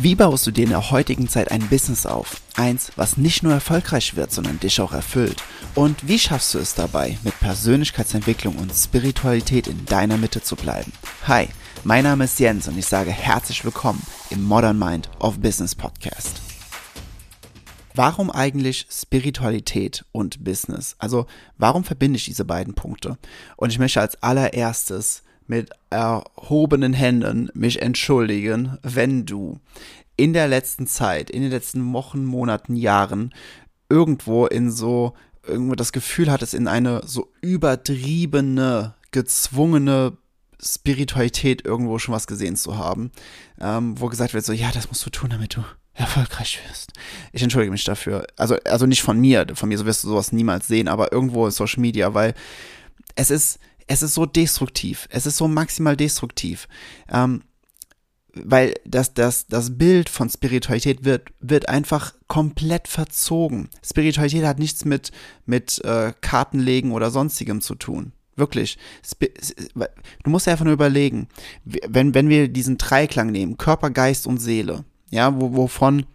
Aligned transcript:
Wie 0.00 0.14
baust 0.14 0.46
du 0.46 0.52
dir 0.52 0.62
in 0.62 0.70
der 0.70 0.92
heutigen 0.92 1.28
Zeit 1.28 1.50
ein 1.50 1.68
Business 1.68 2.06
auf? 2.06 2.40
Eins, 2.54 2.92
was 2.94 3.16
nicht 3.16 3.42
nur 3.42 3.52
erfolgreich 3.52 4.14
wird, 4.14 4.30
sondern 4.30 4.60
dich 4.60 4.80
auch 4.80 4.92
erfüllt. 4.92 5.42
Und 5.74 6.06
wie 6.06 6.20
schaffst 6.20 6.54
du 6.54 6.60
es 6.60 6.76
dabei, 6.76 7.18
mit 7.24 7.36
Persönlichkeitsentwicklung 7.40 8.58
und 8.58 8.72
Spiritualität 8.72 9.66
in 9.66 9.84
deiner 9.86 10.16
Mitte 10.16 10.40
zu 10.40 10.54
bleiben? 10.54 10.92
Hi, 11.26 11.48
mein 11.82 12.04
Name 12.04 12.26
ist 12.26 12.38
Jens 12.38 12.68
und 12.68 12.78
ich 12.78 12.86
sage 12.86 13.10
herzlich 13.10 13.64
willkommen 13.64 14.00
im 14.30 14.40
Modern 14.44 14.78
Mind 14.78 15.10
of 15.18 15.40
Business 15.40 15.74
Podcast. 15.74 16.42
Warum 17.92 18.30
eigentlich 18.30 18.86
Spiritualität 18.92 20.04
und 20.12 20.44
Business? 20.44 20.94
Also 21.00 21.26
warum 21.56 21.82
verbinde 21.82 22.18
ich 22.18 22.24
diese 22.26 22.44
beiden 22.44 22.74
Punkte? 22.74 23.18
Und 23.56 23.70
ich 23.70 23.80
möchte 23.80 24.00
als 24.00 24.22
allererstes 24.22 25.24
mit 25.48 25.70
erhobenen 25.90 26.92
Händen 26.92 27.50
mich 27.54 27.82
entschuldigen, 27.82 28.78
wenn 28.82 29.26
du 29.26 29.58
in 30.16 30.32
der 30.32 30.48
letzten 30.48 30.86
Zeit, 30.86 31.30
in 31.30 31.42
den 31.42 31.50
letzten 31.50 31.92
Wochen, 31.92 32.24
Monaten, 32.24 32.76
Jahren 32.76 33.34
irgendwo 33.88 34.46
in 34.46 34.70
so 34.70 35.14
irgendwo 35.46 35.74
das 35.74 35.92
Gefühl 35.92 36.30
hattest, 36.30 36.54
in 36.54 36.68
eine 36.68 37.00
so 37.06 37.32
übertriebene, 37.40 38.94
gezwungene 39.10 40.16
Spiritualität 40.60 41.64
irgendwo 41.64 41.98
schon 41.98 42.14
was 42.14 42.26
gesehen 42.26 42.56
zu 42.56 42.76
haben, 42.76 43.10
ähm, 43.60 43.98
wo 43.98 44.08
gesagt 44.08 44.34
wird 44.34 44.44
so, 44.44 44.52
ja, 44.52 44.70
das 44.72 44.88
musst 44.88 45.06
du 45.06 45.10
tun, 45.10 45.30
damit 45.30 45.56
du 45.56 45.64
erfolgreich 45.94 46.60
wirst. 46.68 46.92
Ich 47.32 47.42
entschuldige 47.42 47.72
mich 47.72 47.84
dafür. 47.84 48.26
Also, 48.36 48.56
also 48.64 48.86
nicht 48.86 49.02
von 49.02 49.18
mir, 49.18 49.46
von 49.54 49.68
mir 49.68 49.78
so 49.78 49.86
wirst 49.86 50.04
du 50.04 50.08
sowas 50.08 50.32
niemals 50.32 50.68
sehen, 50.68 50.88
aber 50.88 51.12
irgendwo 51.12 51.46
in 51.46 51.52
Social 51.52 51.80
Media, 51.80 52.14
weil 52.14 52.34
es 53.14 53.30
ist, 53.30 53.58
es 53.88 54.02
ist 54.02 54.14
so 54.14 54.26
destruktiv. 54.26 55.08
Es 55.10 55.26
ist 55.26 55.38
so 55.38 55.48
maximal 55.48 55.96
destruktiv. 55.96 56.68
Ähm, 57.10 57.42
weil 58.34 58.74
das, 58.84 59.14
das, 59.14 59.46
das 59.46 59.76
Bild 59.76 60.08
von 60.08 60.28
Spiritualität 60.30 61.04
wird, 61.04 61.30
wird 61.40 61.68
einfach 61.68 62.14
komplett 62.28 62.86
verzogen. 62.86 63.68
Spiritualität 63.84 64.44
hat 64.44 64.58
nichts 64.58 64.84
mit, 64.84 65.10
mit 65.46 65.82
äh, 65.84 66.12
Kartenlegen 66.20 66.92
oder 66.92 67.10
sonstigem 67.10 67.60
zu 67.60 67.74
tun. 67.74 68.12
Wirklich. 68.36 68.78
Du 70.22 70.30
musst 70.30 70.46
einfach 70.46 70.64
nur 70.64 70.74
überlegen, 70.74 71.28
wenn, 71.64 72.14
wenn 72.14 72.28
wir 72.28 72.48
diesen 72.48 72.78
Dreiklang 72.78 73.32
nehmen, 73.32 73.58
Körper, 73.58 73.90
Geist 73.90 74.28
und 74.28 74.38
Seele, 74.38 74.84
ja, 75.10 75.40
wo, 75.40 75.56
wovon 75.56 76.06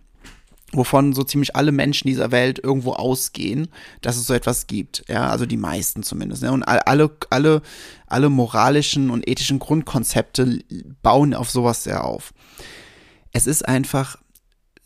wovon 0.75 1.13
so 1.13 1.23
ziemlich 1.23 1.55
alle 1.55 1.71
Menschen 1.71 2.07
dieser 2.07 2.31
Welt 2.31 2.59
irgendwo 2.63 2.93
ausgehen, 2.93 3.67
dass 4.02 4.17
es 4.17 4.27
so 4.27 4.33
etwas 4.33 4.67
gibt. 4.67 5.03
Ja, 5.07 5.29
also 5.29 5.45
die 5.45 5.57
meisten 5.57 6.03
zumindest. 6.03 6.43
Ne? 6.43 6.52
Und 6.52 6.63
alle, 6.63 7.11
alle, 7.29 7.61
alle 8.07 8.29
moralischen 8.29 9.09
und 9.09 9.27
ethischen 9.27 9.59
Grundkonzepte 9.59 10.59
bauen 11.01 11.33
auf 11.33 11.49
sowas 11.49 11.83
sehr 11.83 12.03
auf. 12.03 12.33
Es 13.31 13.47
ist 13.47 13.67
einfach, 13.67 14.17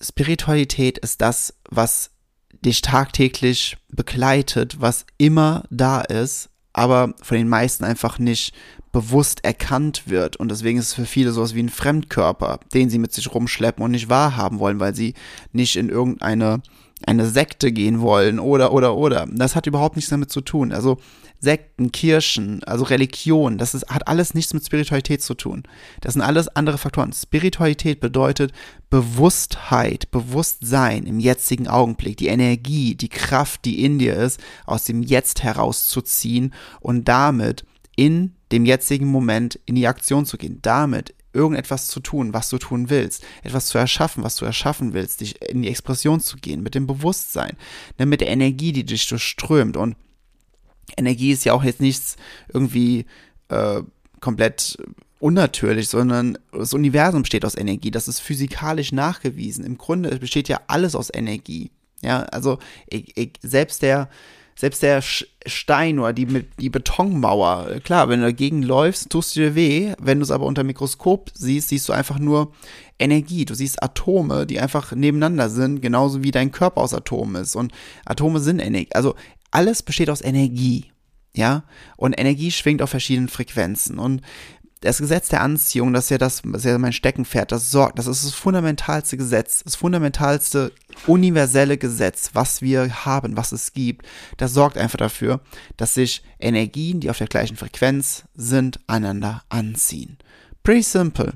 Spiritualität 0.02 0.98
ist 0.98 1.22
das, 1.22 1.54
was 1.70 2.12
dich 2.66 2.82
tagtäglich 2.82 3.78
begleitet, 3.90 4.80
was 4.80 5.06
immer 5.18 5.64
da 5.70 6.02
ist, 6.02 6.50
aber 6.78 7.14
von 7.22 7.38
den 7.38 7.50
meisten 7.50 7.84
einfach 7.84 8.20
nicht 8.20 8.54
bewusst 8.92 9.44
erkannt 9.44 10.04
wird. 10.06 10.38
Und 10.38 10.50
deswegen 10.50 10.80
ist 10.80 10.88
es 10.88 10.94
für 10.94 11.06
viele 11.06 11.32
sowas 11.32 11.56
wie 11.56 11.64
ein 11.64 11.70
Fremdkörper, 11.70 12.60
den 12.74 12.90
sie 12.90 13.00
mit 13.00 13.14
sich 13.14 13.34
rumschleppen 13.34 13.84
und 13.84 13.92
nicht 13.92 14.10
wahrhaben 14.10 14.60
wollen, 14.60 14.80
weil 14.80 14.96
sie 14.96 15.14
nicht 15.52 15.76
in 15.76 15.90
irgendeine 15.90 16.62
eine 17.06 17.28
Sekte 17.28 17.72
gehen 17.72 18.02
wollen 18.02 18.40
oder, 18.40 18.74
oder, 18.74 18.96
oder. 18.96 19.28
Das 19.32 19.56
hat 19.56 19.68
überhaupt 19.68 19.96
nichts 19.96 20.10
damit 20.10 20.32
zu 20.32 20.42
tun. 20.42 20.72
Also 20.72 20.98
Sekten, 21.40 21.92
Kirchen, 21.92 22.64
also 22.64 22.84
Religion, 22.86 23.58
das 23.58 23.74
ist, 23.74 23.88
hat 23.90 24.08
alles 24.08 24.34
nichts 24.34 24.54
mit 24.54 24.66
Spiritualität 24.66 25.22
zu 25.22 25.36
tun. 25.36 25.64
Das 26.02 26.14
sind 26.14 26.22
alles 26.22 26.48
andere 26.48 26.78
Faktoren. 26.78 27.14
Spiritualität 27.14 28.00
bedeutet 28.00 28.52
Bewusstheit, 28.90 30.10
Bewusstsein 30.12 31.06
im 31.06 31.20
jetzigen 31.20 31.68
Augenblick, 31.68 32.18
die 32.18 32.28
Energie, 32.28 32.96
die 32.96 33.10
Kraft, 33.10 33.66
die 33.66 33.84
in 33.84 34.00
dir 34.00 34.16
ist, 34.16 34.40
aus 34.66 34.86
dem 34.86 35.04
Jetzt 35.04 35.44
herauszuziehen 35.44 36.54
und 36.80 37.08
damit 37.08 37.66
in 37.96 38.34
dem 38.52 38.66
jetzigen 38.66 39.08
Moment 39.08 39.60
in 39.66 39.76
die 39.76 39.88
Aktion 39.88 40.26
zu 40.26 40.38
gehen, 40.38 40.60
damit 40.62 41.14
irgendetwas 41.34 41.88
zu 41.88 42.00
tun, 42.00 42.34
was 42.34 42.50
du 42.50 42.58
tun 42.58 42.90
willst, 42.90 43.24
etwas 43.44 43.68
zu 43.68 43.78
erschaffen, 43.78 44.24
was 44.24 44.36
du 44.36 44.46
erschaffen 44.46 44.94
willst, 44.94 45.22
dich 45.22 45.42
in 45.42 45.62
die 45.62 45.70
Expression 45.70 46.20
zu 46.20 46.38
gehen, 46.38 46.64
mit 46.64 46.76
dem 46.76 46.88
Bewusstsein, 46.88 47.56
ne, 48.00 48.06
mit 48.06 48.22
der 48.22 48.30
Energie, 48.30 48.72
die 48.72 48.86
dich 48.86 49.08
durchströmt. 49.08 49.78
Und 49.78 49.96
Energie 50.96 51.32
ist 51.32 51.46
ja 51.46 51.54
auch 51.54 51.64
jetzt 51.64 51.82
nichts 51.82 52.16
irgendwie 52.54 53.06
äh, 53.50 53.82
komplett 54.20 54.78
unnatürlich, 55.20 55.90
sondern 55.90 56.38
das 56.52 56.74
Universum 56.74 57.24
besteht 57.24 57.46
aus 57.46 57.56
Energie. 57.56 57.92
Das 57.92 58.08
ist 58.08 58.20
physikalisch 58.20 58.92
nachgewiesen. 58.92 59.66
Im 59.66 59.78
Grunde 59.78 60.18
besteht 60.18 60.48
ja 60.48 60.62
alles 60.68 60.96
aus 60.96 61.10
Energie. 61.14 61.72
Ja, 62.02 62.22
also 62.24 62.60
ich, 62.88 63.18
ich, 63.18 63.34
selbst 63.42 63.82
der 63.82 64.10
selbst 64.58 64.82
der 64.82 65.04
Stein 65.46 66.00
oder 66.00 66.14
die, 66.14 66.44
die 66.60 66.72
Betonmauer, 66.72 67.80
klar, 67.84 68.10
wenn 68.10 68.22
du 68.22 68.26
dagegen 68.26 68.64
läufst, 68.64 69.12
tust 69.12 69.36
du 69.36 69.42
dir 69.42 69.56
weh. 69.56 69.94
Wenn 70.00 70.18
du 70.18 70.24
es 70.24 70.32
aber 70.32 70.48
unter 70.48 70.64
Mikroskop 70.64 71.30
siehst, 71.36 71.70
siehst 71.70 71.88
du 71.88 71.94
einfach 71.94 72.18
nur 72.18 72.52
Energie. 72.98 73.46
Du 73.46 73.54
siehst 73.54 73.84
Atome, 73.84 74.48
die 74.48 74.60
einfach 74.60 74.94
nebeneinander 74.94 75.52
sind, 75.52 75.84
genauso 75.84 76.24
wie 76.24 76.32
dein 76.32 76.52
Körper 76.52 76.82
aus 76.82 76.96
Atomen 76.96 77.44
ist. 77.44 77.56
Und 77.56 77.72
Atome 78.04 78.40
sind 78.40 78.60
Energie. 78.60 78.90
Also 78.94 79.14
alles 79.58 79.82
besteht 79.82 80.12
aus 80.12 80.22
Energie. 80.22 80.92
Ja, 81.34 81.64
und 81.98 82.14
Energie 82.20 82.52
schwingt 82.52 82.82
auf 82.82 82.92
verschiedenen 82.92 83.28
Frequenzen. 83.28 84.00
Und 84.00 84.22
das 84.82 85.00
Gesetz 85.00 85.30
der 85.30 85.42
Anziehung, 85.42 85.94
das 85.94 86.06
ist 86.06 86.10
ja 86.12 86.18
das, 86.20 86.44
das 86.44 86.62
ist 86.62 86.66
ja 86.66 86.78
mein 86.78 86.94
Steckenpferd, 86.94 87.52
das 87.52 87.72
sorgt, 87.72 87.98
das 87.98 88.06
ist 88.06 88.24
das 88.24 88.34
fundamentalste 88.34 89.18
Gesetz, 89.18 89.64
das 89.64 89.76
fundamentalste 89.76 90.72
universelle 91.08 91.78
Gesetz, 91.78 92.32
was 92.34 92.62
wir 92.62 93.06
haben, 93.06 93.36
was 93.36 93.52
es 93.52 93.74
gibt. 93.74 94.06
Das 94.38 94.54
sorgt 94.54 94.78
einfach 94.78 94.98
dafür, 94.98 95.42
dass 95.76 95.96
sich 95.96 96.24
Energien, 96.40 97.00
die 97.00 97.10
auf 97.10 97.18
der 97.18 97.28
gleichen 97.28 97.58
Frequenz 97.58 98.26
sind, 98.36 98.80
einander 98.86 99.44
anziehen. 99.50 100.18
Pretty 100.62 100.84
simple. 100.84 101.34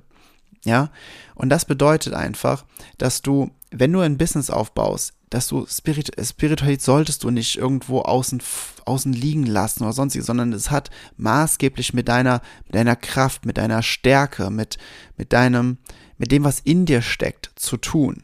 Ja, 0.64 0.92
und 1.34 1.50
das 1.50 1.66
bedeutet 1.66 2.14
einfach, 2.14 2.66
dass 3.00 3.24
du, 3.24 3.50
wenn 3.72 3.92
du 3.92 4.02
ein 4.02 4.20
Business 4.20 4.52
aufbaust, 4.52 5.14
dass 5.32 5.48
du 5.48 5.66
Spirit, 5.66 6.12
Spiritualität 6.22 6.82
solltest 6.82 7.24
du 7.24 7.32
nicht 7.32 7.58
irgendwo 7.58 8.02
außen, 8.02 8.44
außen 8.86 9.14
liegen 9.14 9.46
lassen 9.46 9.84
oder 9.84 9.94
sonstiges, 9.94 10.28
sondern 10.28 10.52
es 10.54 10.70
hat 10.70 10.92
maßgeblich 11.18 11.94
mit 11.94 12.10
deiner, 12.10 12.42
mit 12.66 12.76
deiner 12.76 12.98
Kraft, 12.98 13.46
mit 13.46 13.58
deiner 13.58 13.82
Stärke, 13.82 14.52
mit, 14.52 14.78
mit 15.18 15.32
deinem, 15.34 15.78
mit 16.18 16.32
dem, 16.34 16.44
was 16.44 16.60
in 16.60 16.86
dir 16.86 17.02
steckt, 17.02 17.50
zu 17.56 17.78
tun. 17.78 18.24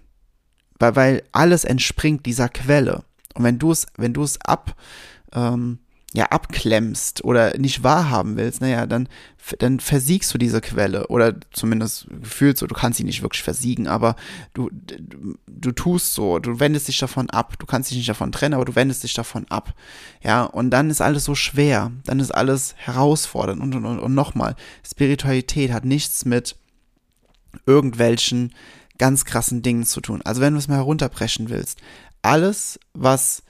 Weil, 0.80 0.96
weil 0.98 1.24
alles 1.32 1.64
entspringt 1.64 2.26
dieser 2.26 2.50
Quelle. 2.50 3.04
Und 3.34 3.46
wenn 3.46 3.58
du 3.58 3.72
es, 3.72 3.88
wenn 3.96 4.14
du 4.14 4.24
es 4.24 4.40
ab, 4.42 4.76
ähm, 5.32 5.80
ja, 6.14 6.26
abklemmst 6.28 7.24
oder 7.26 7.58
nicht 7.58 7.84
wahrhaben 7.84 8.38
willst, 8.38 8.62
naja, 8.62 8.86
dann, 8.86 9.10
dann 9.60 9.82
versiegst 9.82 10.34
du 10.34 10.38
diese 10.38 10.62
Quelle 10.62 11.08
oder 11.08 11.36
zumindest 11.52 12.08
gefühlt 12.22 12.58
so, 12.58 12.66
du 12.66 12.74
kannst 12.74 12.98
sie 12.98 13.04
nicht 13.04 13.22
wirklich 13.22 13.44
versiegen, 13.44 13.88
aber 13.88 14.16
du, 14.54 14.70
du, 15.46 15.72
tust 15.74 16.14
so, 16.14 16.40
du 16.40 16.62
wendest 16.62 16.88
dich 16.88 16.98
davon 16.98 17.30
ab, 17.30 17.60
du 17.60 17.66
kannst 17.66 17.92
dich 17.92 17.98
nicht 17.98 18.10
davon 18.10 18.32
trennen, 18.32 18.54
aber 18.54 18.64
du 18.64 18.76
wendest 18.76 19.04
dich 19.04 19.14
davon 19.14 19.46
ab, 19.50 19.74
ja, 20.24 20.44
und 20.44 20.72
dann 20.72 20.90
ist 20.90 21.02
alles 21.02 21.26
so 21.26 21.36
schwer, 21.36 21.92
dann 22.06 22.22
ist 22.22 22.32
alles 22.32 22.74
herausfordernd 22.78 23.62
und, 23.62 23.76
und, 23.76 23.86
und, 23.86 24.00
und 24.00 24.16
nochmal, 24.16 24.56
Spiritualität 24.90 25.74
hat 25.74 25.84
nichts 25.84 26.24
mit 26.24 26.56
irgendwelchen 27.66 28.54
ganz 28.98 29.26
krassen 29.26 29.62
Dingen 29.62 29.84
zu 29.84 30.02
tun. 30.02 30.22
Also 30.24 30.42
wenn 30.42 30.54
du 30.54 30.60
es 30.60 30.68
mal 30.68 30.78
herunterbrechen 30.78 31.50
willst, 31.50 31.80
alles, 32.22 32.80
was 32.94 33.44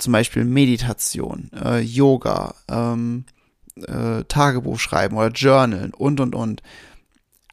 zum 0.00 0.12
Beispiel 0.12 0.44
Meditation, 0.44 1.50
äh, 1.52 1.80
Yoga, 1.80 2.54
ähm, 2.68 3.24
äh, 3.76 4.24
Tagebuch 4.24 4.78
schreiben 4.78 5.16
oder 5.16 5.28
Journalen 5.28 5.94
und, 5.94 6.20
und, 6.20 6.34
und. 6.34 6.62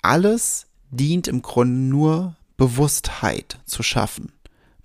Alles 0.02 0.68
dient 0.90 1.28
im 1.28 1.42
Grunde 1.42 1.76
nur 1.76 2.36
Bewusstheit 2.56 3.60
zu 3.66 3.84
schaffen. 3.84 4.32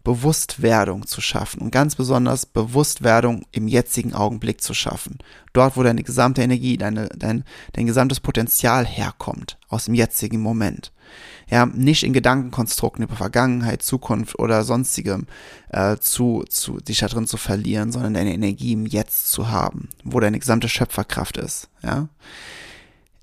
Bewusstwerdung 0.05 1.07
zu 1.07 1.21
schaffen 1.21 1.61
und 1.61 1.71
ganz 1.71 1.95
besonders 1.95 2.47
Bewusstwerdung 2.47 3.47
im 3.53 3.69
jetzigen 3.69 4.15
Augenblick 4.15 4.61
zu 4.61 4.75
schaffen. 4.75 5.19
Dort, 5.53 5.77
wo 5.77 5.83
deine 5.83 6.03
gesamte 6.03 6.43
Energie, 6.43 6.77
deine, 6.77 7.09
dein, 7.17 7.45
dein 7.73 7.87
gesamtes 7.87 8.19
Potenzial 8.19 8.85
herkommt, 8.85 9.59
aus 9.69 9.85
dem 9.85 9.95
jetzigen 9.95 10.41
Moment. 10.41 10.93
Ja, 11.49 11.67
nicht 11.67 12.03
in 12.03 12.13
Gedankenkonstrukten 12.13 13.05
über 13.05 13.17
Vergangenheit, 13.17 13.83
Zukunft 13.83 14.39
oder 14.39 14.65
sonstigem 14.65 15.27
äh, 15.69 15.97
zu, 15.99 16.45
zu, 16.49 16.79
dich 16.79 17.01
da 17.01 17.09
drin 17.09 17.27
zu 17.27 17.37
verlieren, 17.37 17.93
sondern 17.93 18.15
deine 18.15 18.33
Energie 18.33 18.73
im 18.73 18.87
Jetzt 18.87 19.31
zu 19.31 19.51
haben, 19.51 19.89
wo 20.03 20.19
deine 20.19 20.39
gesamte 20.39 20.69
Schöpferkraft 20.69 21.37
ist. 21.37 21.69
Ja, 21.83 22.09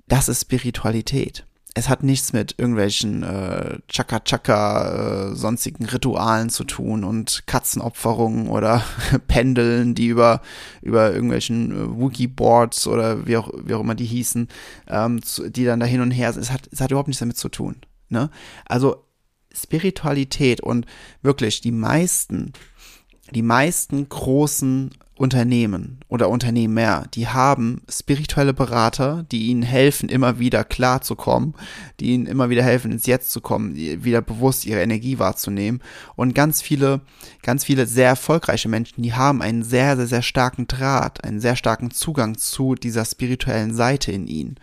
das 0.06 0.28
ist 0.28 0.42
Spiritualität 0.42 1.44
es 1.74 1.88
hat 1.88 2.02
nichts 2.02 2.32
mit 2.32 2.58
irgendwelchen 2.58 3.22
äh, 3.22 3.78
Chaka-Chaka 3.88 5.30
äh, 5.30 5.34
sonstigen 5.36 5.84
Ritualen 5.84 6.50
zu 6.50 6.64
tun 6.64 7.04
und 7.04 7.44
Katzenopferungen 7.46 8.48
oder 8.48 8.82
Pendeln, 9.28 9.94
die 9.94 10.08
über, 10.08 10.40
über 10.82 11.12
irgendwelchen 11.12 11.70
äh, 11.70 12.00
Wookie-Boards 12.00 12.86
oder 12.88 13.26
wie 13.26 13.36
auch, 13.36 13.50
wie 13.64 13.74
auch 13.74 13.80
immer 13.80 13.94
die 13.94 14.04
hießen, 14.04 14.48
ähm, 14.88 15.22
zu, 15.22 15.48
die 15.48 15.64
dann 15.64 15.80
da 15.80 15.86
hin 15.86 16.00
und 16.00 16.10
her 16.10 16.32
sind. 16.32 16.42
Es 16.42 16.50
hat, 16.50 16.68
es 16.72 16.80
hat 16.80 16.90
überhaupt 16.90 17.08
nichts 17.08 17.20
damit 17.20 17.36
zu 17.36 17.48
tun. 17.48 17.76
Ne? 18.08 18.30
Also 18.64 19.04
Spiritualität 19.52 20.60
und 20.60 20.86
wirklich 21.22 21.60
die 21.60 21.72
meisten, 21.72 22.52
die 23.30 23.42
meisten 23.42 24.08
großen 24.08 24.90
Unternehmen 25.20 25.98
oder 26.08 26.30
Unternehmer, 26.30 27.04
die 27.12 27.28
haben 27.28 27.82
spirituelle 27.90 28.54
Berater, 28.54 29.26
die 29.30 29.48
ihnen 29.48 29.62
helfen, 29.62 30.08
immer 30.08 30.38
wieder 30.38 30.64
klar 30.64 31.02
zu 31.02 31.14
kommen, 31.14 31.54
die 32.00 32.06
ihnen 32.06 32.24
immer 32.24 32.48
wieder 32.48 32.62
helfen, 32.62 32.90
ins 32.90 33.04
Jetzt 33.04 33.30
zu 33.30 33.42
kommen, 33.42 33.76
wieder 33.76 34.22
bewusst 34.22 34.64
ihre 34.64 34.80
Energie 34.80 35.18
wahrzunehmen. 35.18 35.82
Und 36.16 36.34
ganz 36.34 36.62
viele, 36.62 37.02
ganz 37.42 37.66
viele 37.66 37.86
sehr 37.86 38.08
erfolgreiche 38.08 38.70
Menschen, 38.70 39.02
die 39.02 39.12
haben 39.12 39.42
einen 39.42 39.62
sehr, 39.62 39.94
sehr, 39.98 40.06
sehr 40.06 40.22
starken 40.22 40.66
Draht, 40.66 41.22
einen 41.22 41.40
sehr 41.40 41.54
starken 41.54 41.90
Zugang 41.90 42.38
zu 42.38 42.74
dieser 42.74 43.04
spirituellen 43.04 43.74
Seite 43.74 44.12
in 44.12 44.26
ihnen. 44.26 44.54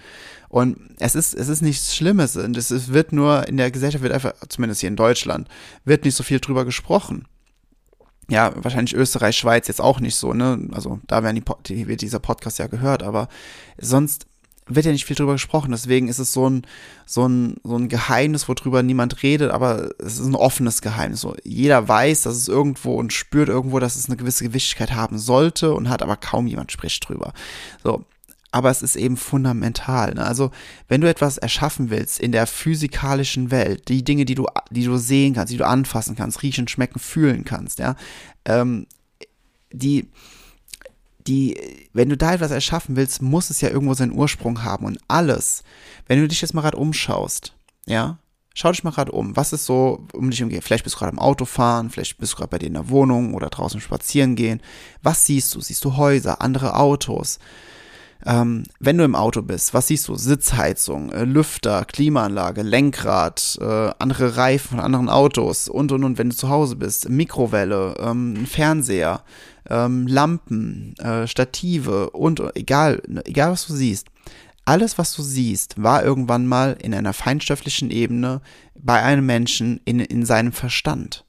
Und 0.49 0.79
es 0.97 1.13
ist, 1.13 1.35
es 1.35 1.49
ist 1.49 1.61
nichts 1.61 1.95
Schlimmes 1.95 2.35
und 2.35 2.57
es 2.57 2.91
wird 2.91 3.13
nur 3.13 3.47
in 3.47 3.57
der 3.57 3.69
Gesellschaft 3.69 4.01
wird 4.01 4.13
einfach, 4.13 4.33
zumindest 4.49 4.81
hier 4.81 4.89
in 4.89 4.95
Deutschland, 4.95 5.47
wird 5.85 6.03
nicht 6.03 6.15
so 6.15 6.23
viel 6.23 6.39
drüber 6.39 6.65
gesprochen 6.65 7.27
ja, 8.29 8.53
wahrscheinlich 8.55 8.93
Österreich, 8.93 9.37
Schweiz 9.37 9.67
jetzt 9.67 9.81
auch 9.81 9.99
nicht 9.99 10.15
so, 10.15 10.33
ne? 10.33 10.67
Also 10.71 10.99
da 11.07 11.23
werden 11.23 11.35
die, 11.35 11.73
die, 11.73 11.87
wird 11.87 12.01
dieser 12.01 12.19
Podcast 12.19 12.59
ja 12.59 12.67
gehört, 12.67 13.03
aber 13.03 13.29
sonst 13.77 14.27
wird 14.69 14.85
ja 14.85 14.91
nicht 14.91 15.05
viel 15.05 15.15
drüber 15.15 15.33
gesprochen. 15.33 15.71
Deswegen 15.71 16.07
ist 16.09 16.19
es 16.19 16.33
so 16.33 16.49
ein, 16.49 16.67
so 17.05 17.27
ein, 17.27 17.55
so 17.63 17.77
ein 17.77 17.87
Geheimnis, 17.87 18.47
worüber 18.47 18.83
niemand 18.83 19.23
redet, 19.23 19.51
aber 19.51 19.91
es 19.99 20.19
ist 20.19 20.27
ein 20.27 20.35
offenes 20.35 20.81
Geheimnis. 20.81 21.21
So, 21.21 21.35
jeder 21.43 21.87
weiß, 21.87 22.23
dass 22.23 22.35
es 22.35 22.47
irgendwo 22.47 22.95
und 22.95 23.13
spürt 23.13 23.49
irgendwo, 23.49 23.79
dass 23.79 23.95
es 23.95 24.07
eine 24.07 24.17
gewisse 24.17 24.43
Gewichtigkeit 24.43 24.93
haben 24.93 25.17
sollte 25.17 25.73
und 25.73 25.89
hat 25.89 26.01
aber 26.01 26.17
kaum 26.17 26.47
jemand 26.47 26.71
spricht 26.71 27.07
drüber. 27.07 27.33
So, 27.83 28.03
aber 28.51 28.69
es 28.69 28.81
ist 28.81 28.95
eben 28.95 29.17
fundamental. 29.17 30.13
Ne? 30.13 30.25
Also, 30.25 30.51
wenn 30.87 31.01
du 31.01 31.09
etwas 31.09 31.37
erschaffen 31.37 31.89
willst 31.89 32.19
in 32.19 32.31
der 32.31 32.47
physikalischen 32.47 33.51
Welt, 33.51 33.89
die 33.89 34.03
Dinge, 34.03 34.25
die 34.25 34.35
du, 34.35 34.47
die 34.71 34.85
du 34.85 34.97
sehen 34.97 35.33
kannst, 35.33 35.51
die 35.51 35.57
du 35.57 35.67
anfassen 35.67 36.15
kannst, 36.15 36.43
riechen, 36.43 36.67
schmecken, 36.67 36.99
fühlen 36.99 37.43
kannst, 37.43 37.79
ja, 37.79 37.95
ähm, 38.45 38.87
die, 39.71 40.09
die, 41.27 41.57
wenn 41.93 42.09
du 42.09 42.17
da 42.17 42.33
etwas 42.33 42.51
erschaffen 42.51 42.95
willst, 42.95 43.21
muss 43.21 43.49
es 43.49 43.61
ja 43.61 43.69
irgendwo 43.69 43.93
seinen 43.93 44.13
Ursprung 44.13 44.63
haben 44.63 44.85
und 44.85 44.99
alles, 45.07 45.63
wenn 46.07 46.19
du 46.19 46.27
dich 46.27 46.41
jetzt 46.41 46.53
mal 46.53 46.61
gerade 46.61 46.77
umschaust, 46.77 47.53
ja, 47.85 48.17
schau 48.53 48.71
dich 48.71 48.83
mal 48.83 48.91
gerade 48.91 49.11
um, 49.11 49.35
was 49.35 49.53
ist 49.53 49.65
so 49.65 50.07
um 50.13 50.31
dich 50.31 50.41
umgehen, 50.41 50.61
vielleicht 50.61 50.85
bist 50.85 50.95
du 50.95 50.99
gerade 50.99 51.11
im 51.11 51.19
Auto 51.19 51.45
fahren, 51.45 51.89
vielleicht 51.89 52.17
bist 52.17 52.33
du 52.33 52.37
gerade 52.37 52.49
bei 52.49 52.59
dir 52.59 52.67
in 52.67 52.73
der 52.73 52.89
Wohnung 52.89 53.33
oder 53.33 53.49
draußen 53.49 53.81
spazieren 53.81 54.35
gehen, 54.35 54.61
was 55.03 55.25
siehst 55.25 55.53
du? 55.53 55.61
Siehst 55.61 55.83
du 55.83 55.97
Häuser, 55.97 56.41
andere 56.41 56.75
Autos, 56.75 57.39
ähm, 58.25 58.63
wenn 58.79 58.97
du 58.97 59.03
im 59.03 59.15
Auto 59.15 59.41
bist, 59.41 59.73
was 59.73 59.87
siehst 59.87 60.07
du? 60.07 60.15
Sitzheizung, 60.15 61.11
äh, 61.11 61.23
Lüfter, 61.23 61.85
Klimaanlage, 61.85 62.63
Lenkrad, 62.63 63.57
äh, 63.61 63.91
andere 63.99 64.37
Reifen 64.37 64.69
von 64.69 64.79
anderen 64.79 65.09
Autos 65.09 65.69
und 65.69 65.91
und 65.91 66.03
und, 66.03 66.17
wenn 66.17 66.29
du 66.29 66.35
zu 66.35 66.49
Hause 66.49 66.75
bist, 66.75 67.09
Mikrowelle, 67.09 67.95
ähm, 67.99 68.45
Fernseher, 68.45 69.21
ähm, 69.69 70.07
Lampen, 70.07 70.95
äh, 70.97 71.27
Stative 71.27 72.09
und 72.11 72.41
egal, 72.55 73.01
egal 73.25 73.51
was 73.51 73.67
du 73.67 73.73
siehst. 73.73 74.07
Alles, 74.65 74.97
was 74.97 75.13
du 75.13 75.21
siehst, 75.21 75.81
war 75.81 76.03
irgendwann 76.03 76.45
mal 76.45 76.75
in 76.81 76.93
einer 76.93 77.13
feinstofflichen 77.13 77.89
Ebene 77.89 78.41
bei 78.75 79.01
einem 79.01 79.25
Menschen 79.25 79.79
in, 79.85 80.01
in 80.01 80.25
seinem 80.25 80.51
Verstand 80.51 81.23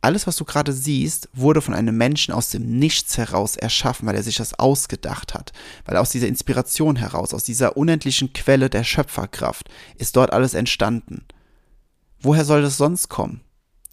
alles, 0.00 0.26
was 0.26 0.36
du 0.36 0.44
gerade 0.44 0.72
siehst, 0.72 1.28
wurde 1.32 1.60
von 1.60 1.74
einem 1.74 1.96
Menschen 1.96 2.32
aus 2.32 2.50
dem 2.50 2.78
Nichts 2.78 3.18
heraus 3.18 3.56
erschaffen, 3.56 4.06
weil 4.06 4.14
er 4.14 4.22
sich 4.22 4.36
das 4.36 4.54
ausgedacht 4.54 5.34
hat. 5.34 5.52
Weil 5.84 5.96
aus 5.96 6.10
dieser 6.10 6.28
Inspiration 6.28 6.96
heraus, 6.96 7.34
aus 7.34 7.44
dieser 7.44 7.76
unendlichen 7.76 8.32
Quelle 8.32 8.70
der 8.70 8.84
Schöpferkraft, 8.84 9.68
ist 9.96 10.16
dort 10.16 10.32
alles 10.32 10.54
entstanden. 10.54 11.24
Woher 12.20 12.44
soll 12.44 12.62
das 12.62 12.76
sonst 12.76 13.08
kommen? 13.08 13.40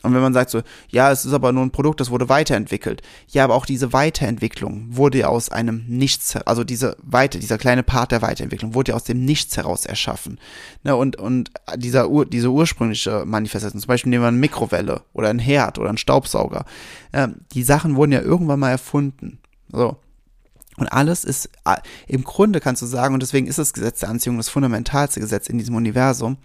Und 0.05 0.13
wenn 0.13 0.21
man 0.21 0.33
sagt 0.33 0.51
so, 0.51 0.61
ja, 0.89 1.11
es 1.11 1.25
ist 1.25 1.33
aber 1.33 1.51
nur 1.51 1.63
ein 1.63 1.71
Produkt, 1.71 1.99
das 1.99 2.11
wurde 2.11 2.29
weiterentwickelt. 2.29 3.01
Ja, 3.27 3.43
aber 3.43 3.55
auch 3.55 3.65
diese 3.65 3.91
Weiterentwicklung 3.91 4.87
wurde 4.89 5.27
aus 5.27 5.49
einem 5.49 5.83
Nichts, 5.87 6.35
also 6.35 6.63
diese 6.63 6.95
Weite, 7.01 7.39
dieser 7.39 7.57
kleine 7.57 7.83
Part 7.83 8.11
der 8.11 8.21
Weiterentwicklung 8.21 8.73
wurde 8.73 8.95
aus 8.95 9.03
dem 9.03 9.25
Nichts 9.25 9.57
heraus 9.57 9.85
erschaffen. 9.85 10.39
Ne, 10.83 10.95
und, 10.95 11.17
und 11.17 11.51
dieser 11.75 12.07
diese 12.25 12.51
ursprüngliche 12.51 13.25
Manifestation, 13.25 13.81
zum 13.81 13.87
Beispiel 13.87 14.09
nehmen 14.09 14.23
wir 14.23 14.29
eine 14.29 14.37
Mikrowelle 14.37 15.01
oder 15.13 15.29
ein 15.29 15.39
Herd 15.39 15.79
oder 15.79 15.89
ein 15.89 15.97
Staubsauger. 15.97 16.65
Ja, 17.13 17.29
die 17.53 17.63
Sachen 17.63 17.95
wurden 17.95 18.11
ja 18.11 18.21
irgendwann 18.21 18.59
mal 18.59 18.71
erfunden. 18.71 19.39
So. 19.71 19.97
Und 20.77 20.87
alles 20.87 21.23
ist, 21.23 21.49
im 22.07 22.23
Grunde 22.23 22.59
kannst 22.59 22.81
du 22.81 22.85
sagen, 22.85 23.13
und 23.13 23.23
deswegen 23.23 23.47
ist 23.47 23.59
das 23.59 23.73
Gesetz 23.73 24.01
der 24.01 24.09
Anziehung 24.09 24.37
das 24.37 24.49
fundamentalste 24.49 25.21
Gesetz 25.21 25.47
in 25.47 25.57
diesem 25.57 25.75
Universum, 25.75 26.37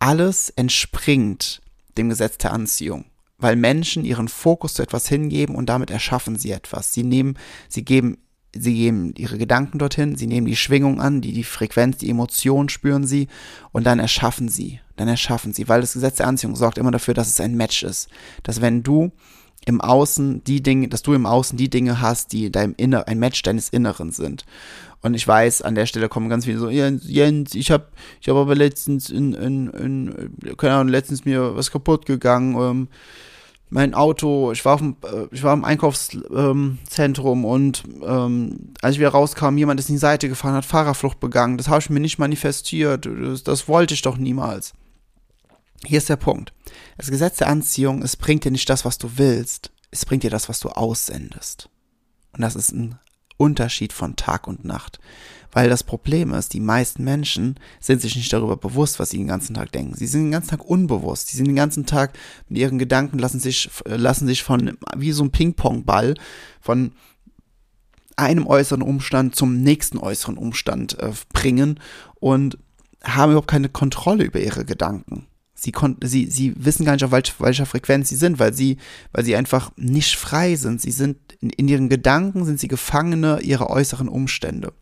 alles 0.00 0.50
entspringt 0.50 1.60
dem 2.00 2.08
Gesetz 2.08 2.38
der 2.38 2.52
Anziehung. 2.52 3.04
Weil 3.38 3.56
Menschen 3.56 4.04
ihren 4.04 4.28
Fokus 4.28 4.74
zu 4.74 4.82
etwas 4.82 5.08
hingeben 5.08 5.54
und 5.54 5.66
damit 5.66 5.90
erschaffen 5.90 6.36
sie 6.36 6.50
etwas. 6.50 6.92
Sie 6.92 7.04
nehmen, 7.04 7.38
sie 7.68 7.84
geben, 7.84 8.18
sie 8.54 8.74
geben 8.74 9.14
ihre 9.16 9.38
Gedanken 9.38 9.78
dorthin, 9.78 10.16
sie 10.16 10.26
nehmen 10.26 10.46
die 10.46 10.56
Schwingung 10.56 11.00
an, 11.00 11.20
die, 11.20 11.32
die 11.32 11.44
Frequenz, 11.44 11.98
die 11.98 12.10
Emotion 12.10 12.68
spüren 12.68 13.06
sie 13.06 13.28
und 13.72 13.84
dann 13.84 13.98
erschaffen 13.98 14.48
sie. 14.48 14.80
Dann 14.96 15.08
erschaffen 15.08 15.54
sie, 15.54 15.68
weil 15.68 15.80
das 15.80 15.94
Gesetz 15.94 16.16
der 16.16 16.26
Anziehung 16.26 16.56
sorgt 16.56 16.76
immer 16.76 16.90
dafür, 16.90 17.14
dass 17.14 17.28
es 17.28 17.40
ein 17.40 17.56
Match 17.56 17.82
ist. 17.82 18.08
Dass 18.42 18.60
wenn 18.60 18.82
du 18.82 19.12
im 19.66 19.80
Außen 19.80 20.42
die 20.44 20.62
Dinge, 20.62 20.88
dass 20.88 21.02
du 21.02 21.12
im 21.12 21.26
Außen 21.26 21.56
die 21.58 21.68
Dinge 21.68 22.00
hast, 22.00 22.32
die 22.32 22.50
deinem 22.50 22.74
Inner, 22.76 23.08
ein 23.08 23.18
Match 23.18 23.42
deines 23.42 23.68
Inneren 23.68 24.10
sind. 24.10 24.44
Und 25.02 25.14
ich 25.14 25.26
weiß, 25.26 25.62
an 25.62 25.74
der 25.74 25.86
Stelle 25.86 26.08
kommen 26.08 26.28
ganz 26.28 26.44
viele 26.44 26.58
so, 26.58 26.68
Jens, 26.68 27.04
Jens 27.06 27.54
ich 27.54 27.70
habe 27.70 27.86
ich 28.20 28.28
hab 28.28 28.36
aber 28.36 28.54
letztens 28.54 29.08
in, 29.08 29.32
in, 29.32 29.68
in, 29.70 30.56
keine 30.56 30.74
Ahnung, 30.74 30.88
letztens 30.88 31.24
mir 31.24 31.56
was 31.56 31.70
kaputt 31.70 32.04
gegangen. 32.06 32.56
Ähm, 32.60 32.88
mein 33.70 33.94
Auto, 33.94 34.50
ich 34.52 34.64
war, 34.64 34.74
auf 34.74 34.80
dem, 34.80 34.96
äh, 35.04 35.26
ich 35.30 35.42
war 35.42 35.54
im 35.54 35.64
Einkaufszentrum 35.64 37.38
ähm, 37.38 37.44
und 37.44 37.84
ähm, 38.04 38.72
als 38.82 38.94
ich 38.94 39.00
wieder 39.00 39.10
rauskam, 39.10 39.56
jemand 39.56 39.80
ist 39.80 39.88
in 39.88 39.94
die 39.94 40.00
Seite 40.00 40.28
gefahren, 40.28 40.54
hat 40.54 40.64
Fahrerflucht 40.64 41.20
begangen. 41.20 41.56
Das 41.56 41.68
habe 41.68 41.80
ich 41.80 41.88
mir 41.88 42.00
nicht 42.00 42.18
manifestiert. 42.18 43.06
Das, 43.06 43.44
das 43.44 43.68
wollte 43.68 43.94
ich 43.94 44.02
doch 44.02 44.18
niemals. 44.18 44.74
Hier 45.84 45.98
ist 45.98 46.08
der 46.08 46.16
Punkt. 46.16 46.52
Das 46.98 47.10
Gesetz 47.10 47.38
der 47.38 47.48
Anziehung, 47.48 48.02
es 48.02 48.16
bringt 48.16 48.44
dir 48.44 48.50
nicht 48.50 48.68
das, 48.68 48.84
was 48.84 48.98
du 48.98 49.12
willst. 49.16 49.72
Es 49.90 50.04
bringt 50.04 50.22
dir 50.22 50.30
das, 50.30 50.48
was 50.48 50.60
du 50.60 50.68
aussendest. 50.68 51.68
Und 52.32 52.42
das 52.42 52.54
ist 52.54 52.72
ein 52.72 52.98
Unterschied 53.36 53.92
von 53.92 54.16
Tag 54.16 54.46
und 54.46 54.64
Nacht. 54.64 55.00
Weil 55.52 55.68
das 55.68 55.82
Problem 55.82 56.32
ist, 56.32 56.52
die 56.52 56.60
meisten 56.60 57.02
Menschen 57.02 57.58
sind 57.80 58.02
sich 58.02 58.14
nicht 58.14 58.32
darüber 58.32 58.56
bewusst, 58.56 59.00
was 59.00 59.10
sie 59.10 59.16
den 59.16 59.26
ganzen 59.26 59.54
Tag 59.54 59.72
denken. 59.72 59.94
Sie 59.94 60.06
sind 60.06 60.24
den 60.24 60.30
ganzen 60.30 60.50
Tag 60.50 60.64
unbewusst. 60.64 61.28
Sie 61.28 61.36
sind 61.36 61.46
den 61.46 61.56
ganzen 61.56 61.86
Tag 61.86 62.16
mit 62.48 62.58
ihren 62.58 62.78
Gedanken, 62.78 63.18
lassen 63.18 63.40
sich, 63.40 63.68
lassen 63.84 64.26
sich 64.26 64.42
von, 64.42 64.76
wie 64.96 65.12
so 65.12 65.24
ein 65.24 65.32
Ping-Pong-Ball, 65.32 66.14
von 66.60 66.92
einem 68.16 68.46
äußeren 68.46 68.82
Umstand 68.82 69.34
zum 69.34 69.62
nächsten 69.62 69.98
äußeren 69.98 70.36
Umstand 70.36 70.98
äh, 70.98 71.12
bringen 71.32 71.80
und 72.16 72.58
haben 73.02 73.32
überhaupt 73.32 73.48
keine 73.48 73.70
Kontrolle 73.70 74.24
über 74.24 74.40
ihre 74.40 74.66
Gedanken. 74.66 75.26
Sie, 75.60 75.72
konnten, 75.72 76.08
sie, 76.08 76.24
sie 76.24 76.54
wissen 76.56 76.86
gar 76.86 76.92
nicht, 76.94 77.04
auf 77.04 77.12
welcher, 77.12 77.34
welcher 77.38 77.66
Frequenz 77.66 78.08
sie 78.08 78.16
sind, 78.16 78.38
weil 78.38 78.54
sie, 78.54 78.78
weil 79.12 79.26
sie 79.26 79.36
einfach 79.36 79.70
nicht 79.76 80.16
frei 80.16 80.56
sind. 80.56 80.80
Sie 80.80 80.90
sind 80.90 81.18
in, 81.40 81.50
in 81.50 81.68
ihren 81.68 81.90
Gedanken 81.90 82.46
sind 82.46 82.58
sie 82.58 82.66
Gefangene 82.66 83.40
ihrer 83.42 83.68
äußeren 83.68 84.08
Umstände. 84.08 84.72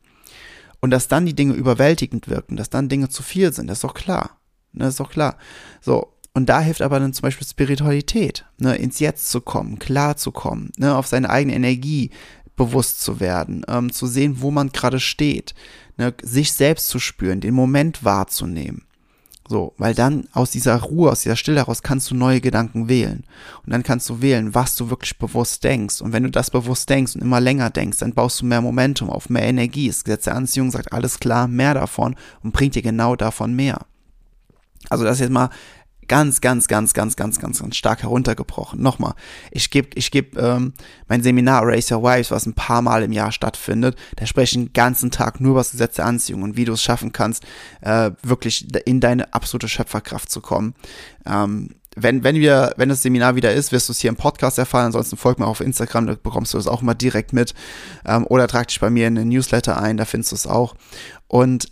Und 0.79 0.91
dass 0.91 1.09
dann 1.09 1.27
die 1.27 1.35
Dinge 1.35 1.55
überwältigend 1.55 2.29
wirken, 2.29 2.55
dass 2.55 2.71
dann 2.71 2.89
Dinge 2.89 3.09
zu 3.09 3.25
viel 3.25 3.53
sind, 3.53 3.67
das 3.67 3.79
ist 3.79 3.85
doch 3.85 3.95
klar. 3.95 4.39
Ne, 4.73 4.85
das 4.85 4.91
ist 4.91 5.01
doch 5.01 5.11
klar. 5.11 5.37
So. 5.81 6.15
Und 6.33 6.49
da 6.49 6.61
hilft 6.61 6.83
aber 6.83 7.01
dann 7.01 7.13
zum 7.13 7.23
Beispiel 7.23 7.45
Spiritualität, 7.45 8.45
ne, 8.59 8.77
ins 8.77 9.01
Jetzt 9.01 9.33
zu 9.33 9.41
kommen, 9.41 9.81
klar 9.81 10.17
zu 10.17 10.31
kommen, 10.31 10.71
ne, 10.77 10.95
auf 10.95 11.09
seine 11.09 11.29
eigene 11.29 11.57
Energie 11.57 12.11
bewusst 12.55 13.01
zu 13.01 13.19
werden, 13.19 13.65
ähm, 13.67 13.93
zu 13.93 14.07
sehen, 14.07 14.41
wo 14.41 14.53
man 14.53 14.69
gerade 14.69 15.01
steht, 15.01 15.57
ne, 15.97 16.15
sich 16.23 16.53
selbst 16.53 16.87
zu 16.87 17.01
spüren, 17.01 17.41
den 17.41 17.55
Moment 17.55 18.05
wahrzunehmen. 18.05 18.85
So, 19.51 19.73
weil 19.79 19.95
dann 19.95 20.29
aus 20.35 20.51
dieser 20.51 20.77
Ruhe, 20.77 21.11
aus 21.11 21.23
dieser 21.23 21.37
Stille 21.37 21.61
heraus 21.61 21.83
kannst 21.83 22.11
du 22.11 22.15
neue 22.15 22.43
Gedanken 22.43 22.89
wählen. 22.91 23.25
Und 23.65 23.73
dann 23.73 23.83
kannst 23.83 24.07
du 24.11 24.21
wählen, 24.21 24.55
was 24.55 24.77
du 24.77 24.91
wirklich 24.91 25.19
bewusst 25.19 25.65
denkst. 25.65 26.03
Und 26.03 26.13
wenn 26.13 26.23
du 26.23 26.31
das 26.31 26.51
bewusst 26.51 26.91
denkst 26.91 27.15
und 27.15 27.23
immer 27.23 27.41
länger 27.41 27.71
denkst, 27.71 27.99
dann 27.99 28.13
baust 28.13 28.43
du 28.43 28.47
mehr 28.47 28.61
Momentum 28.61 29.09
auf, 29.09 29.31
mehr 29.31 29.45
Energie. 29.45 29.89
Das 29.89 30.05
Gesetz 30.05 30.25
der 30.25 30.37
Anziehung 30.37 30.71
sagt 30.71 30.93
alles 30.93 31.19
klar, 31.19 31.49
mehr 31.49 31.73
davon 31.73 32.15
und 32.43 32.53
bringt 32.53 32.75
dir 32.75 32.83
genau 32.83 33.17
davon 33.17 33.55
mehr. 33.55 33.87
Also 34.91 35.05
das 35.05 35.15
ist 35.15 35.21
jetzt 35.21 35.33
mal 35.33 35.49
ganz, 36.09 36.41
ganz, 36.41 36.69
ganz, 36.69 36.95
ganz, 36.95 37.17
ganz, 37.17 37.39
ganz, 37.39 37.61
ganz 37.61 37.77
stark 37.77 38.03
heruntergebrochen. 38.03 38.83
Nochmal, 38.83 39.15
ich 39.51 39.71
gebe 39.71 39.91
ich 39.95 40.11
geb, 40.11 40.37
ähm, 40.39 40.73
mein 41.07 41.23
Seminar 41.23 41.67
Race 41.67 41.91
Your 41.91 42.03
Wives, 42.03 42.31
was 42.31 42.47
ein 42.47 42.55
paar 42.55 42.83
Mal 42.83 43.03
im 43.03 43.13
Jahr 43.13 43.31
stattfindet, 43.31 43.97
da 44.17 44.27
spreche 44.27 44.59
ich 44.59 44.65
den 44.65 44.73
ganzen 44.73 45.11
Tag 45.11 45.41
nur 45.41 45.53
über 45.53 45.61
das 45.61 45.73
Gesetz 45.73 45.97
der 45.97 46.07
Anziehung 46.07 46.43
und 46.43 46.57
wie 46.57 46.65
du 46.65 46.73
es 46.73 46.83
schaffen 46.83 47.13
kannst, 47.13 47.45
äh, 47.83 48.11
wirklich 48.23 48.67
in 48.87 49.01
deine 49.01 49.33
absolute 49.35 49.69
Schöpferkraft 49.69 50.31
zu 50.31 50.41
kommen. 50.41 50.75
Ähm, 51.27 51.71
wenn, 52.01 52.23
wenn 52.23 52.37
wir, 52.37 52.75
wenn 52.77 52.89
das 52.89 53.03
Seminar 53.03 53.35
wieder 53.35 53.53
ist, 53.53 53.73
wirst 53.73 53.89
du 53.89 53.93
es 53.93 53.99
hier 53.99 54.11
im 54.11 54.17
Podcast 54.17 54.59
erfahren. 54.59 54.87
Ansonsten 54.87 55.17
folg 55.17 55.39
mir 55.39 55.47
auf 55.47 55.61
Instagram, 55.61 56.07
da 56.07 56.15
bekommst 56.15 56.55
du 56.55 56.59
das 56.59 56.69
auch 56.69 56.81
mal 56.81 56.95
direkt 56.95 57.33
mit. 57.33 57.55
Ähm, 58.07 58.25
oder 58.29 58.47
trag 58.47 58.69
dich 58.69 58.81
bei 58.81 58.91
mir 58.91 59.09
in 59.09 59.17
den 59.17 59.29
Newsletter 59.29 59.81
ein, 59.81 59.97
da 59.97 60.05
findest 60.05 60.33
du 60.33 60.37
es 60.37 60.47
auch. 60.47 60.75
Und, 61.27 61.69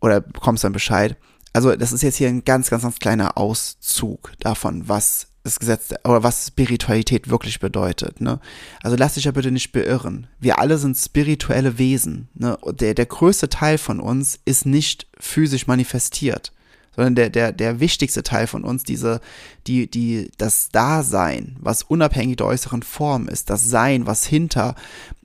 oder 0.00 0.20
bekommst 0.20 0.62
dann 0.62 0.72
Bescheid 0.72 1.16
also 1.56 1.74
das 1.74 1.90
ist 1.90 2.02
jetzt 2.02 2.16
hier 2.16 2.28
ein 2.28 2.44
ganz, 2.44 2.68
ganz, 2.68 2.82
ganz 2.82 2.98
kleiner 2.98 3.38
Auszug 3.38 4.34
davon, 4.40 4.90
was 4.90 5.28
das 5.42 5.58
Gesetz 5.58 5.88
oder 6.04 6.22
was 6.22 6.48
Spiritualität 6.48 7.30
wirklich 7.30 7.60
bedeutet. 7.60 8.20
Ne? 8.20 8.40
Also 8.82 8.94
lass 8.98 9.14
dich 9.14 9.24
ja 9.24 9.30
bitte 9.30 9.50
nicht 9.50 9.72
beirren. 9.72 10.26
Wir 10.38 10.58
alle 10.58 10.76
sind 10.76 10.98
spirituelle 10.98 11.78
Wesen. 11.78 12.28
Ne? 12.34 12.58
Der, 12.72 12.92
der 12.92 13.06
größte 13.06 13.48
Teil 13.48 13.78
von 13.78 14.00
uns 14.00 14.38
ist 14.44 14.66
nicht 14.66 15.06
physisch 15.18 15.66
manifestiert, 15.66 16.52
sondern 16.94 17.14
der, 17.14 17.30
der, 17.30 17.52
der 17.52 17.80
wichtigste 17.80 18.22
Teil 18.22 18.48
von 18.48 18.62
uns, 18.62 18.84
diese, 18.84 19.22
die, 19.66 19.90
die, 19.90 20.30
das 20.36 20.68
Dasein, 20.68 21.56
was 21.58 21.82
unabhängig 21.82 22.36
der 22.36 22.48
äußeren 22.48 22.82
Form 22.82 23.28
ist, 23.28 23.48
das 23.48 23.64
Sein, 23.64 24.06
was 24.06 24.26
hinter 24.26 24.74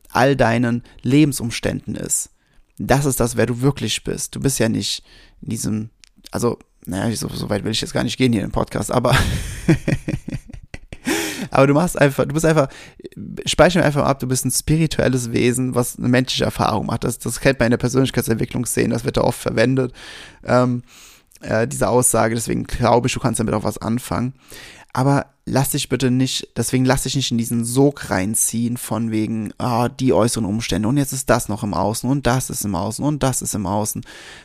all 0.07 0.37
deinen 0.37 0.83
Lebensumständen 1.01 1.95
ist. 1.95 2.29
Das 2.77 3.03
ist 3.05 3.19
das, 3.19 3.35
wer 3.35 3.47
du 3.47 3.59
wirklich 3.59 4.05
bist. 4.05 4.33
Du 4.33 4.39
bist 4.39 4.59
ja 4.59 4.69
nicht 4.69 5.03
in 5.41 5.49
diesem, 5.49 5.89
also 6.31 6.57
naja, 6.85 7.15
so, 7.15 7.29
so 7.29 7.49
weit 7.49 7.63
will 7.63 7.71
ich 7.71 7.81
jetzt 7.81 7.93
gar 7.93 8.03
nicht 8.03 8.17
gehen 8.17 8.33
hier 8.33 8.43
im 8.43 8.51
Podcast, 8.51 8.91
aber 8.91 9.15
aber 11.51 11.67
du 11.67 11.73
machst 11.73 11.99
einfach, 11.99 12.25
du 12.25 12.33
bist 12.33 12.45
einfach, 12.45 12.69
speichere 13.45 13.83
einfach 13.83 14.05
ab, 14.05 14.19
du 14.19 14.27
bist 14.27 14.45
ein 14.45 14.51
spirituelles 14.51 15.31
Wesen, 15.31 15.75
was 15.75 15.97
eine 15.97 16.07
menschliche 16.07 16.45
Erfahrung 16.45 16.87
macht. 16.87 17.03
Das, 17.03 17.19
das 17.19 17.39
kennt 17.39 17.59
man 17.59 17.67
in 17.67 17.71
der 17.71 17.77
Persönlichkeitsentwicklungsszene, 17.77 18.93
das 18.93 19.05
wird 19.05 19.17
da 19.17 19.21
oft 19.21 19.39
verwendet, 19.39 19.93
ähm, 20.43 20.83
äh, 21.41 21.67
diese 21.67 21.87
Aussage, 21.87 22.35
deswegen 22.35 22.63
glaube 22.63 23.07
ich, 23.07 23.13
du 23.13 23.19
kannst 23.19 23.39
damit 23.39 23.53
auch 23.53 23.63
was 23.63 23.77
anfangen. 23.77 24.33
Aber 24.93 25.27
lass 25.45 25.71
dich 25.71 25.89
bitte 25.89 26.11
nicht, 26.11 26.49
deswegen 26.55 26.85
lass 26.85 27.03
dich 27.03 27.15
nicht 27.15 27.31
in 27.31 27.37
diesen 27.37 27.65
Sog 27.65 28.09
reinziehen 28.09 28.77
von 28.77 29.11
wegen, 29.11 29.53
ah, 29.57 29.89
die 29.89 30.13
äußeren 30.13 30.45
Umstände 30.45 30.87
und 30.87 30.97
jetzt 30.97 31.13
ist 31.13 31.29
das 31.29 31.49
noch 31.49 31.63
im 31.63 31.73
Außen 31.73 32.09
und 32.09 32.27
das 32.27 32.49
ist 32.49 32.65
im 32.65 32.75
Außen 32.75 33.03
und 33.03 33.23
das 33.23 33.41
ist 33.41 33.55
im 33.55 33.65
Außen. 33.65 34.03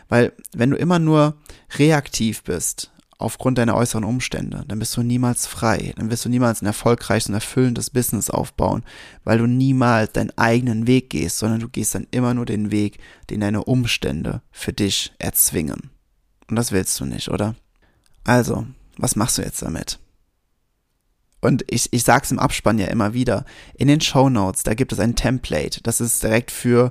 Weil 0.09 0.33
wenn 0.55 0.71
du 0.71 0.77
immer 0.77 0.99
nur 0.99 1.35
reaktiv 1.79 2.43
bist, 2.45 2.93
aufgrund 3.19 3.59
deiner 3.59 3.77
äußeren 3.77 4.05
Umstände, 4.05 4.65
dann 4.69 4.79
bist 4.79 4.97
du 4.97 5.03
niemals 5.03 5.47
frei, 5.47 5.95
dann 5.97 6.11
wirst 6.11 6.25
du 6.25 6.29
niemals 6.29 6.61
ein 6.61 6.67
erfolgreiches 6.67 7.29
und 7.29 7.35
erfüllendes 7.35 7.91
Business 7.91 8.31
aufbauen, 8.31 8.85
weil 9.25 9.39
du 9.39 9.47
niemals 9.47 10.13
deinen 10.13 10.37
eigenen 10.37 10.87
Weg 10.87 11.11
gehst, 11.11 11.39
sondern 11.39 11.61
du 11.61 11.69
gehst 11.69 11.95
dann 11.95 12.07
immer 12.11 12.35
nur 12.35 12.47
den 12.47 12.71
Weg, 12.71 12.99
den 13.31 13.41
deine 13.41 13.65
Umstände 13.65 14.43
für 14.51 14.73
dich 14.73 15.13
erzwingen. 15.19 15.91
Und 16.49 16.57
das 16.57 16.73
willst 16.73 17.01
du 17.01 17.07
nicht, 17.07 17.29
oder? 17.29 17.55
Also, 18.25 18.67
was 18.99 19.17
machst 19.17 19.39
du 19.39 19.43
jetzt 19.43 19.63
damit? 19.63 19.99
Und 21.47 21.65
ich, 21.71 21.93
ich 21.93 22.03
sag's 22.03 22.33
im 22.33 22.41
Abspann 22.41 22.77
ja 22.77 22.89
immer 22.89 23.15
wieder. 23.15 23.45
In 23.77 23.87
den 23.87 24.01
Show 24.01 24.29
Notes, 24.29 24.65
da 24.65 24.75
gibt 24.75 24.93
es 24.93 24.99
ein 24.99 25.15
Template. 25.15 25.81
Das 25.85 26.01
ist 26.01 26.21
direkt 26.25 26.51
für, 26.51 26.91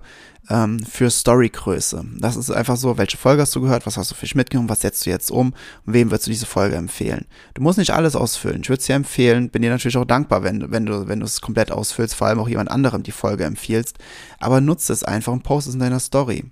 ähm, 0.49 0.79
für 0.79 1.09
Storygröße. 1.09 2.05
Das 2.19 2.37
ist 2.37 2.49
einfach 2.51 2.77
so, 2.77 2.97
welche 2.97 3.17
Folge 3.17 3.41
hast 3.41 3.53
du 3.53 3.59
gehört, 3.59 3.85
was 3.85 3.97
hast 3.97 4.11
du 4.11 4.15
für 4.15 4.25
dich 4.25 4.33
mitgenommen, 4.33 4.69
was 4.69 4.79
setzt 4.79 5.05
du 5.05 5.09
jetzt 5.09 5.29
um 5.29 5.53
und 5.85 5.93
wem 5.93 6.09
würdest 6.09 6.27
du 6.27 6.31
diese 6.31 6.45
Folge 6.45 6.77
empfehlen. 6.77 7.25
Du 7.53 7.61
musst 7.61 7.77
nicht 7.77 7.91
alles 7.91 8.15
ausfüllen. 8.15 8.61
Ich 8.61 8.69
würde 8.69 8.79
es 8.79 8.85
dir 8.85 8.95
empfehlen, 8.95 9.49
bin 9.49 9.61
dir 9.61 9.71
natürlich 9.71 9.97
auch 9.97 10.05
dankbar, 10.05 10.43
wenn, 10.43 10.71
wenn 10.71 10.85
du, 10.85 11.09
wenn 11.09 11.19
du 11.19 11.25
es 11.25 11.41
komplett 11.41 11.73
ausfüllst, 11.73 12.15
vor 12.15 12.27
allem 12.27 12.39
auch 12.39 12.47
jemand 12.47 12.71
anderem 12.71 13.03
die 13.03 13.11
Folge 13.11 13.43
empfiehlst. 13.43 13.97
Aber 14.39 14.61
nutze 14.61 14.93
es 14.93 15.03
einfach 15.03 15.33
und 15.33 15.43
poste 15.43 15.69
es 15.69 15.73
in 15.73 15.81
deiner 15.81 15.99
Story. 15.99 16.45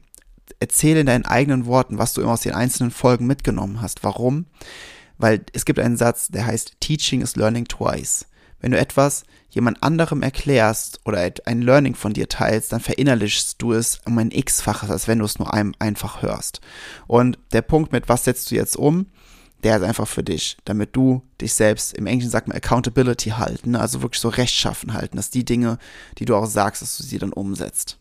Erzähle 0.60 1.00
in 1.00 1.06
deinen 1.06 1.26
eigenen 1.26 1.68
Worten, 1.68 2.00
was 2.00 2.14
du 2.14 2.20
immer 2.20 2.34
aus 2.34 2.42
den 2.42 2.54
einzelnen 2.54 2.92
Folgen 2.92 3.28
mitgenommen 3.28 3.82
hast. 3.82 4.04
Warum? 4.04 4.46
Weil 5.24 5.46
es 5.54 5.64
gibt 5.64 5.80
einen 5.80 5.96
Satz, 5.96 6.28
der 6.28 6.46
heißt 6.46 6.82
Teaching 6.82 7.22
is 7.22 7.38
learning 7.38 7.64
twice. 7.64 8.26
Wenn 8.60 8.72
du 8.74 8.78
etwas 8.78 9.24
jemand 9.52 9.82
anderem 9.82 10.22
erklärst 10.22 11.00
oder 11.06 11.32
ein 11.46 11.62
Learning 11.62 11.96
von 11.96 12.12
dir 12.12 12.28
teilst, 12.28 12.74
dann 12.74 12.82
verinnerlichst 12.82 13.62
du 13.62 13.72
es 13.72 14.02
um 14.06 14.18
ein 14.18 14.32
x-faches, 14.32 14.92
als 14.92 15.08
wenn 15.08 15.20
du 15.20 15.26
es 15.26 15.40
nur 15.40 15.54
einem 15.54 15.76
einfach 15.80 16.24
hörst. 16.24 16.60
Und 17.08 17.40
der 17.54 17.62
Punkt 17.62 17.94
mit, 17.94 18.10
was 18.10 18.26
setzt 18.26 18.52
du 18.52 18.56
jetzt 18.56 18.76
um, 18.76 19.06
der 19.64 19.78
ist 19.78 19.84
einfach 19.84 20.10
für 20.10 20.24
dich, 20.24 20.58
damit 20.66 20.94
du 20.94 21.24
dich 21.40 21.54
selbst, 21.54 21.94
im 21.94 22.06
Englischen 22.06 22.32
sagt 22.32 22.50
man 22.50 22.58
Accountability 22.58 23.30
halten, 23.30 23.78
also 23.78 24.02
wirklich 24.02 24.20
so 24.20 24.28
rechtschaffen 24.28 24.94
halten, 24.94 25.16
dass 25.16 25.30
die 25.30 25.46
Dinge, 25.46 25.78
die 26.18 26.26
du 26.26 26.36
auch 26.36 26.48
sagst, 26.48 26.82
dass 26.82 26.98
du 26.98 27.04
sie 27.04 27.18
dann 27.18 27.32
umsetzt. 27.32 27.98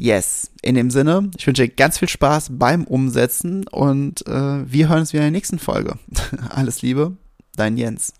Yes, 0.00 0.52
in 0.62 0.76
dem 0.76 0.90
Sinne, 0.92 1.28
ich 1.36 1.44
wünsche 1.44 1.66
dir 1.66 1.74
ganz 1.74 1.98
viel 1.98 2.08
Spaß 2.08 2.50
beim 2.52 2.84
Umsetzen 2.84 3.66
und 3.66 4.24
äh, 4.28 4.72
wir 4.72 4.88
hören 4.88 5.00
uns 5.00 5.12
wieder 5.12 5.24
in 5.26 5.32
der 5.32 5.38
nächsten 5.38 5.58
Folge. 5.58 5.98
Alles 6.50 6.82
Liebe, 6.82 7.16
dein 7.56 7.76
Jens. 7.76 8.12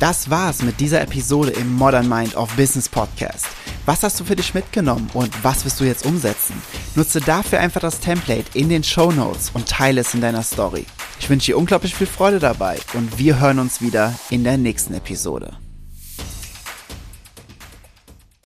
Das 0.00 0.28
war's 0.28 0.62
mit 0.62 0.80
dieser 0.80 1.02
Episode 1.02 1.52
im 1.52 1.72
Modern 1.76 2.08
Mind 2.08 2.34
of 2.36 2.52
Business 2.56 2.88
Podcast. 2.88 3.46
Was 3.86 4.02
hast 4.02 4.18
du 4.18 4.24
für 4.24 4.34
dich 4.34 4.52
mitgenommen 4.52 5.08
und 5.14 5.32
was 5.44 5.64
wirst 5.64 5.78
du 5.78 5.84
jetzt 5.84 6.04
umsetzen? 6.04 6.60
Nutze 6.96 7.20
dafür 7.20 7.60
einfach 7.60 7.80
das 7.80 8.00
Template 8.00 8.58
in 8.58 8.68
den 8.68 8.82
Show 8.82 9.12
Notes 9.12 9.52
und 9.54 9.68
teile 9.68 10.00
es 10.00 10.14
in 10.14 10.20
deiner 10.20 10.42
Story. 10.42 10.84
Ich 11.20 11.30
wünsche 11.30 11.52
dir 11.52 11.58
unglaublich 11.58 11.94
viel 11.94 12.08
Freude 12.08 12.40
dabei 12.40 12.76
und 12.94 13.20
wir 13.20 13.38
hören 13.38 13.60
uns 13.60 13.80
wieder 13.80 14.18
in 14.30 14.42
der 14.42 14.58
nächsten 14.58 14.94
Episode. 14.94 15.52